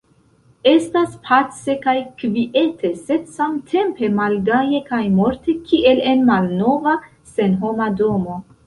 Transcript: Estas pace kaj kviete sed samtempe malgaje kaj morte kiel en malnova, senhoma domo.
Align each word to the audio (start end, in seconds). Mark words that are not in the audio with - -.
Estas 0.69 1.11
pace 1.27 1.75
kaj 1.83 1.95
kviete 2.23 2.91
sed 3.03 3.29
samtempe 3.35 4.11
malgaje 4.23 4.83
kaj 4.91 5.03
morte 5.21 5.59
kiel 5.71 6.05
en 6.15 6.29
malnova, 6.33 7.01
senhoma 7.39 7.95
domo. 8.05 8.45